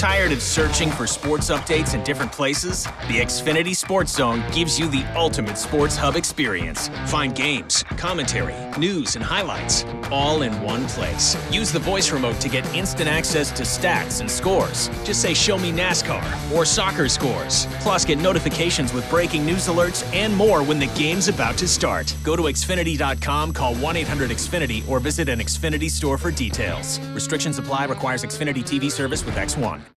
[0.00, 2.84] Tired of searching for sports updates in different places?
[2.84, 6.88] The Xfinity Sports Zone gives you the ultimate sports hub experience.
[7.08, 11.36] Find games, commentary, news, and highlights all in one place.
[11.52, 14.88] Use the voice remote to get instant access to stats and scores.
[15.04, 17.66] Just say, Show me NASCAR or soccer scores.
[17.80, 22.16] Plus, get notifications with breaking news alerts and more when the game's about to start.
[22.24, 26.98] Go to Xfinity.com, call 1 800 Xfinity, or visit an Xfinity store for details.
[27.10, 29.89] Restrictions apply, requires Xfinity TV service with X1.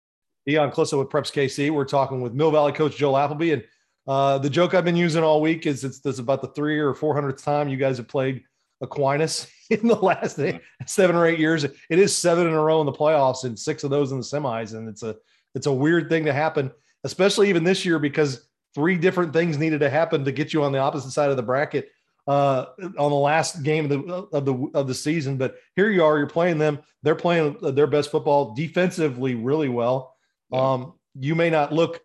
[0.46, 1.70] Dion Clisso with Preps KC.
[1.70, 3.52] We're talking with Mill Valley coach Joel Applebee.
[3.54, 3.64] And
[4.06, 6.94] uh, the joke I've been using all week is it's this about the three or
[6.94, 8.42] 400th time you guys have played
[8.80, 10.40] Aquinas in the last
[10.86, 11.64] seven or eight years.
[11.64, 14.24] It is seven in a row in the playoffs and six of those in the
[14.24, 14.74] semis.
[14.74, 15.16] And it's a,
[15.54, 16.70] it's a weird thing to happen,
[17.04, 20.72] especially even this year because three different things needed to happen to get you on
[20.72, 21.90] the opposite side of the bracket
[22.26, 22.66] uh,
[22.98, 25.36] on the last game of the of the of the season.
[25.36, 26.78] But here you are, you're playing them.
[27.02, 30.11] They're playing their best football defensively, really well.
[30.52, 32.00] Um, you may not look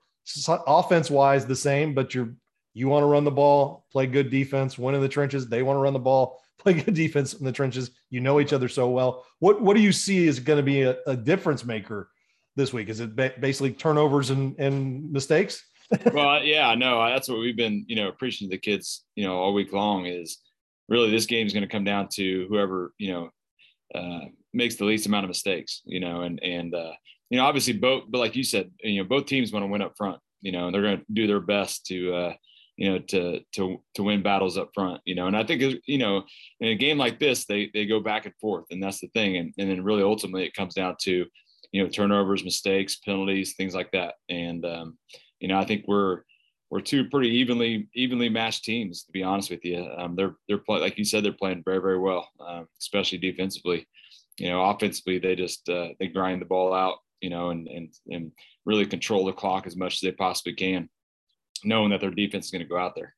[0.47, 2.33] offense wise the same, but you're
[2.73, 5.47] you want to run the ball, play good defense, win in the trenches.
[5.47, 7.89] They want to run the ball, play good defense in the trenches.
[8.11, 9.25] You know each other so well.
[9.39, 12.09] What what do you see is going to be a, a, difference maker
[12.55, 12.89] this week?
[12.89, 15.63] Is it ba- basically turnovers and, and mistakes?
[16.13, 19.38] well, yeah, no, that's what we've been, you know, preaching to the kids, you know,
[19.38, 20.38] all week long is
[20.89, 23.29] really this game is going to come down to whoever, you know,
[23.95, 26.91] uh, makes the least amount of mistakes, you know, and, and, uh,
[27.30, 29.81] you know, obviously both, but like you said, you know, both teams want to win
[29.81, 32.34] up front, you know, they're going to do their best to, uh,
[32.78, 35.97] you know, to, to, to win battles up front, you know, and I think, you
[35.97, 36.23] know,
[36.59, 39.38] in a game like this, they, they go back and forth and that's the thing.
[39.38, 41.25] And, and then really ultimately it comes down to,
[41.72, 44.16] you know, turnovers, mistakes, penalties, things like that.
[44.30, 44.97] And, um,
[45.39, 46.22] you know, I think we're,
[46.69, 50.58] we're two pretty evenly evenly matched teams to be honest with you um, they're they're
[50.58, 53.88] play, like you said they're playing very very well um, especially defensively
[54.38, 57.93] you know offensively they just uh, they grind the ball out you know, and and
[58.09, 58.31] and
[58.65, 60.89] really control the clock as much as they possibly can,
[61.63, 63.15] knowing that their defense is going to go out there.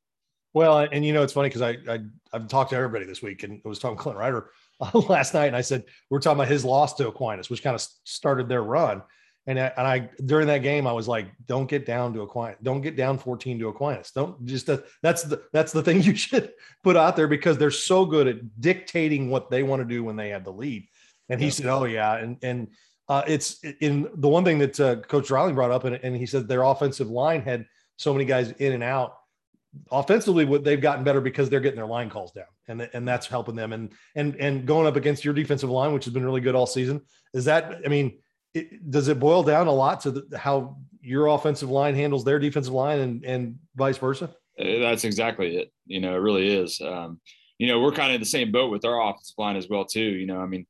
[0.53, 2.00] Well, and you know, it's funny because I, I
[2.33, 4.49] I've talked to everybody this week, and I was talking to Clint Ryder
[4.82, 7.76] uh, last night, and I said we're talking about his loss to Aquinas, which kind
[7.76, 9.04] of started their run.
[9.48, 12.58] And I, and I during that game, I was like, "Don't get down to Aquinas.
[12.61, 14.11] Don't get down 14 to Aquinas.
[14.11, 16.52] Don't just uh, that's the that's the thing you should
[16.83, 20.15] put out there because they're so good at dictating what they want to do when
[20.15, 20.88] they have the lead."
[21.30, 21.52] And he yeah.
[21.52, 22.67] said, "Oh yeah," and and
[23.09, 26.27] uh, it's in the one thing that uh, Coach Riley brought up, and, and he
[26.27, 27.65] said their offensive line had
[27.97, 29.15] so many guys in and out.
[29.92, 33.25] Offensively, what they've gotten better because they're getting their line calls down, and and that's
[33.25, 33.73] helping them.
[33.73, 36.67] And and and going up against your defensive line, which has been really good all
[36.67, 37.02] season,
[37.33, 37.81] is that?
[37.83, 38.20] I mean,
[38.53, 42.39] it, does it boil down a lot to the, how your offensive line handles their
[42.39, 44.26] defensive line, and and vice versa?
[44.59, 45.71] Uh, that's exactly it.
[45.86, 46.80] You know, it really is.
[46.80, 47.20] Um,
[47.58, 49.86] you know, we're kind of in the same boat with our offensive line as well
[49.86, 49.99] too.
[49.99, 50.65] You know, I mean,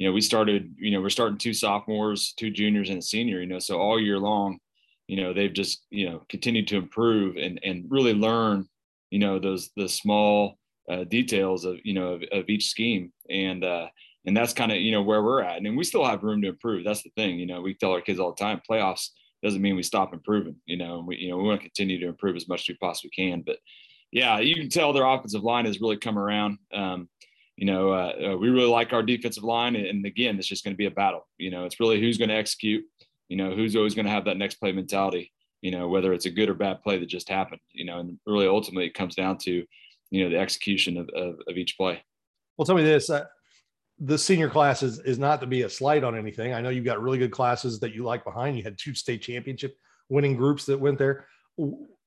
[0.00, 3.40] you know, we started, you know, we're starting two sophomores, two juniors, and a senior,
[3.40, 4.58] you know, so all year long,
[5.08, 8.66] you know, they've just, you know, continued to improve and, and really learn,
[9.10, 10.56] you know, those, the small
[10.90, 13.12] uh, details of, you know, of, of each scheme.
[13.28, 13.88] And, uh,
[14.24, 15.58] and that's kind of, you know, where we're at.
[15.58, 16.82] And we still have room to improve.
[16.82, 19.10] That's the thing, you know, we tell our kids all the time, playoffs
[19.42, 22.08] doesn't mean we stop improving, you know, we, you know, we want to continue to
[22.08, 23.58] improve as much as we possibly can, but
[24.12, 26.56] yeah, you can tell their offensive line has really come around.
[26.72, 27.10] Um,
[27.60, 29.76] you know, uh, uh, we really like our defensive line.
[29.76, 31.28] And again, it's just going to be a battle.
[31.36, 32.82] You know, it's really who's going to execute,
[33.28, 36.24] you know, who's always going to have that next play mentality, you know, whether it's
[36.24, 39.14] a good or bad play that just happened, you know, and really ultimately it comes
[39.14, 39.62] down to,
[40.10, 42.02] you know, the execution of, of, of each play.
[42.56, 43.26] Well, tell me this, uh,
[43.98, 46.54] the senior class is, is not to be a slight on anything.
[46.54, 48.56] I know you've got really good classes that you like behind.
[48.56, 49.76] You had two state championship
[50.08, 51.26] winning groups that went there.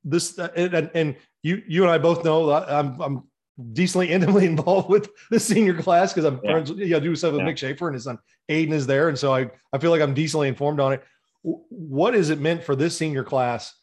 [0.03, 3.23] This uh, and, and you you and I both know I'm I'm
[3.71, 6.51] decently intimately involved with the senior class because I'm yeah.
[6.51, 7.47] friends, you know, do stuff with yeah.
[7.47, 8.19] Mick Schaefer and his son
[8.49, 9.09] Aiden is there.
[9.09, 11.03] And so I, I feel like I'm decently informed on it.
[11.43, 13.73] What is it meant for this senior class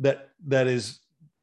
[0.00, 1.00] that, that is,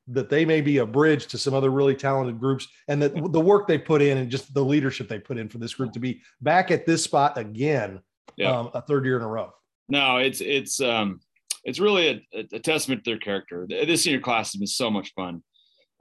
[0.07, 3.39] that they may be a bridge to some other really talented groups and that the
[3.39, 5.99] work they put in and just the leadership they put in for this group to
[5.99, 8.01] be back at this spot again,
[8.35, 8.59] yeah.
[8.59, 9.53] um, a third year in a row.
[9.87, 11.21] No, it's, it's, um,
[11.63, 13.65] it's really a, a testament to their character.
[13.69, 15.43] This senior class has been so much fun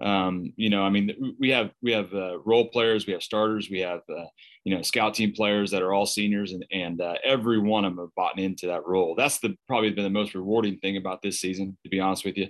[0.00, 3.69] um, you know, I mean, we have we have uh, role players, we have starters,
[3.69, 4.25] we have uh,
[4.64, 7.94] you know scout team players that are all seniors, and and uh, every one of
[7.94, 9.14] them have bought into that role.
[9.14, 12.38] That's the probably been the most rewarding thing about this season, to be honest with
[12.38, 12.49] you,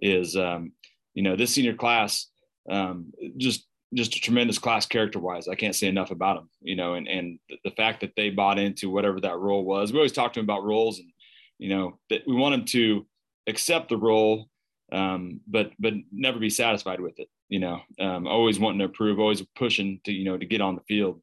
[0.00, 0.72] is um,
[1.14, 2.26] you know this senior class
[2.68, 5.46] um, just just a tremendous class character wise.
[5.46, 8.58] I can't say enough about them, you know, and and the fact that they bought
[8.58, 9.92] into whatever that role was.
[9.92, 11.10] We always talk to them about roles, and
[11.58, 13.06] you know that we want them to
[13.46, 14.48] accept the role
[14.92, 17.28] um, but but never be satisfied with it.
[17.48, 20.74] You know, um, always wanting to improve, always pushing to you know to get on
[20.74, 21.20] the field,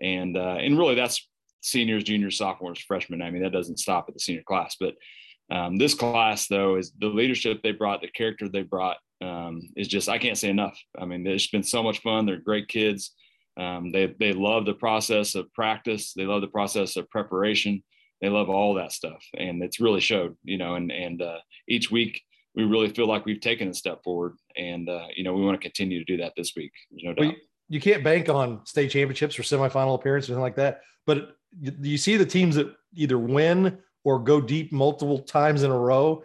[0.00, 1.26] and uh, and really that's
[1.60, 3.22] seniors, juniors, sophomores, freshmen.
[3.22, 4.76] I mean, that doesn't stop at the senior class.
[4.78, 4.94] But
[5.50, 9.88] um, this class, though, is the leadership they brought, the character they brought, um, is
[9.88, 10.78] just I can't say enough.
[10.98, 12.26] I mean, it's been so much fun.
[12.26, 13.14] They're great kids.
[13.56, 16.12] Um, they they love the process of practice.
[16.14, 17.82] They love the process of preparation.
[18.20, 20.36] They love all that stuff, and it's really showed.
[20.42, 21.38] You know, and and uh,
[21.68, 22.22] each week
[22.54, 25.60] we really feel like we've taken a step forward, and uh, you know we want
[25.60, 26.72] to continue to do that this week.
[26.90, 27.26] There's no doubt.
[27.26, 27.36] Well,
[27.68, 30.80] you can't bank on state championships or semifinal appearances or anything like that.
[31.06, 35.78] But you see the teams that either win or go deep multiple times in a
[35.78, 36.24] row.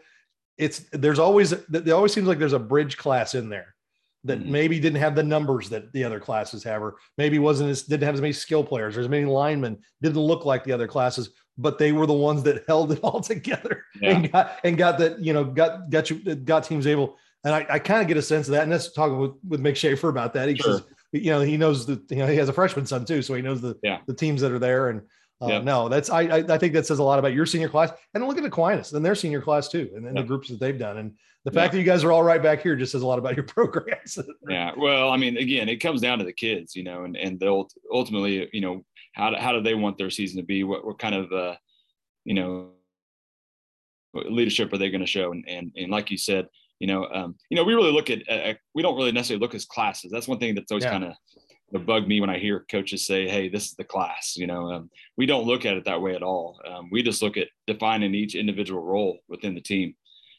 [0.58, 3.76] It's there's always there always seems like there's a bridge class in there
[4.24, 4.52] that mm-hmm.
[4.52, 8.04] maybe didn't have the numbers that the other classes have, or maybe wasn't as didn't
[8.04, 11.30] have as many skill players or as many linemen, didn't look like the other classes,
[11.58, 14.12] but they were the ones that held it all together yeah.
[14.12, 17.18] and got and got that, you know, got got you got teams able.
[17.44, 18.64] And I, I kind of get a sense of that.
[18.64, 20.50] And that's talking with, with Mick Schaefer about that.
[20.50, 20.82] He sure
[21.12, 23.22] you know, he knows the, you know, he has a freshman son too.
[23.22, 24.00] So he knows the, yeah.
[24.08, 24.90] the teams that are there.
[24.90, 25.02] And
[25.42, 25.64] uh, yep.
[25.64, 28.26] no, that's, I, I, I, think that says a lot about your senior class and
[28.28, 29.92] look at Aquinas and their senior class too.
[29.96, 30.24] And then yep.
[30.24, 30.98] the groups that they've done.
[30.98, 31.14] And
[31.46, 33.36] the fact that you guys are all right back here just says a lot about
[33.36, 34.18] your programs.
[34.50, 34.72] yeah.
[34.76, 37.70] Well, I mean, again, it comes down to the kids, you know, and, and they'll
[37.92, 40.64] ultimately, you know, how do, how do they want their season to be?
[40.64, 41.56] What, what kind of, uh,
[42.26, 42.72] you know,
[44.14, 45.32] leadership are they going to show?
[45.32, 46.48] And, and, and like you said,
[46.80, 49.56] you know, um, you know, we really look at, uh, we don't really necessarily look
[49.56, 50.12] as classes.
[50.12, 50.92] That's one thing that's always yeah.
[50.92, 51.14] kind of
[51.74, 54.90] bug me when I hear coaches say, "Hey, this is the class." You know, um,
[55.18, 56.60] we don't look at it that way at all.
[56.66, 59.96] Um, we just look at defining each individual role within the team.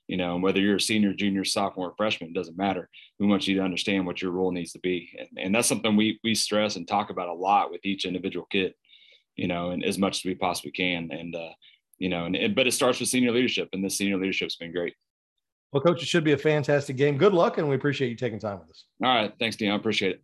[0.07, 2.89] You know, whether you're a senior, junior, sophomore, freshman, doesn't matter.
[3.19, 5.97] We want you to understand what your role needs to be, and, and that's something
[5.97, 8.75] we we stress and talk about a lot with each individual kid.
[9.37, 11.51] You know, and as much as we possibly can, and uh,
[11.99, 14.73] you know, and it, but it starts with senior leadership, and this senior leadership's been
[14.73, 14.95] great.
[15.73, 17.19] Well, coach, it should be a fantastic game.
[17.19, 18.85] Good luck, and we appreciate you taking time with us.
[19.05, 19.33] All right.
[19.39, 19.71] Thanks, Dean.
[19.71, 20.23] I appreciate it.